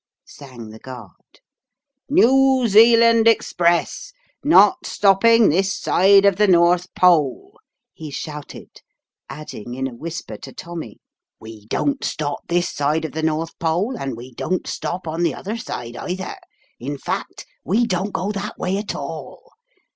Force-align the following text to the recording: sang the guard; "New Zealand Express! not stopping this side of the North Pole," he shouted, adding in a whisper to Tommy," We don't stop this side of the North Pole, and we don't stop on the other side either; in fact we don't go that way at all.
sang 0.25 0.69
the 0.71 0.79
guard; 0.79 1.41
"New 2.09 2.67
Zealand 2.67 3.27
Express! 3.27 4.11
not 4.43 4.87
stopping 4.87 5.47
this 5.49 5.75
side 5.79 6.25
of 6.25 6.37
the 6.37 6.47
North 6.47 6.91
Pole," 6.95 7.59
he 7.93 8.09
shouted, 8.09 8.81
adding 9.29 9.75
in 9.75 9.85
a 9.85 9.93
whisper 9.93 10.37
to 10.37 10.51
Tommy," 10.53 10.97
We 11.39 11.67
don't 11.67 12.03
stop 12.03 12.47
this 12.47 12.67
side 12.73 13.05
of 13.05 13.11
the 13.11 13.21
North 13.21 13.59
Pole, 13.59 13.95
and 13.95 14.17
we 14.17 14.31
don't 14.33 14.65
stop 14.65 15.07
on 15.07 15.21
the 15.21 15.35
other 15.35 15.55
side 15.55 15.95
either; 15.95 16.35
in 16.79 16.97
fact 16.97 17.45
we 17.63 17.85
don't 17.85 18.11
go 18.11 18.31
that 18.31 18.57
way 18.57 18.77
at 18.79 18.95
all. 18.95 19.53